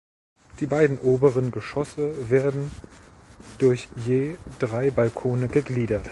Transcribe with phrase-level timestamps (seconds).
[0.59, 2.71] Die beiden oberen Geschosse werden
[3.59, 5.99] durch je drei Balkone gegliedert.